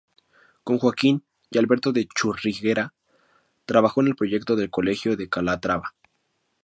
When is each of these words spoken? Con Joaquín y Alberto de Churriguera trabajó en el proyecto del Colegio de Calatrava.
Con 0.63 0.79
Joaquín 0.79 1.23
y 1.51 1.59
Alberto 1.59 1.91
de 1.91 2.07
Churriguera 2.07 2.95
trabajó 3.67 4.01
en 4.01 4.07
el 4.07 4.15
proyecto 4.15 4.55
del 4.55 4.71
Colegio 4.71 5.15
de 5.15 5.29
Calatrava. 5.29 5.93